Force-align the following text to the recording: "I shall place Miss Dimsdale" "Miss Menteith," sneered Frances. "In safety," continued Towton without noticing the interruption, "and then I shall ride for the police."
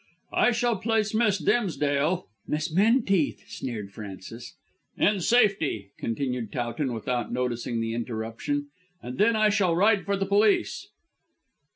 "I 0.33 0.51
shall 0.51 0.77
place 0.77 1.13
Miss 1.13 1.37
Dimsdale" 1.37 2.25
"Miss 2.47 2.73
Menteith," 2.73 3.47
sneered 3.47 3.91
Frances. 3.91 4.55
"In 4.97 5.19
safety," 5.19 5.91
continued 5.99 6.51
Towton 6.51 6.91
without 6.91 7.31
noticing 7.31 7.79
the 7.79 7.93
interruption, 7.93 8.69
"and 9.03 9.19
then 9.19 9.35
I 9.35 9.49
shall 9.49 9.75
ride 9.75 10.05
for 10.07 10.17
the 10.17 10.25
police." 10.25 10.87